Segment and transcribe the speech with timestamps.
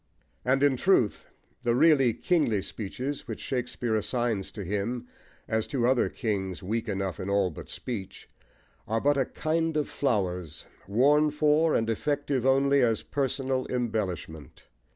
[0.43, 1.29] And, in truth,
[1.61, 5.07] the really kingly speeches which Shakespeare assigns to him,
[5.47, 8.27] as to other kings weak enough in all but speech,
[8.87, 14.65] are but a kind of flowers, worn for, and effective only as personal embellishment.